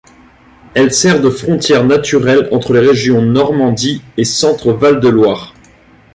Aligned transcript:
Elle 0.73 0.91
sert 0.95 1.21
de 1.21 1.29
frontière 1.29 1.83
naturelle 1.85 2.47
entre 2.51 2.73
les 2.73 2.79
régions 2.79 3.21
Normandie 3.21 4.01
et 4.17 4.25
Centre-Val 4.25 4.99
de 4.99 5.07
Loire. 5.09 5.53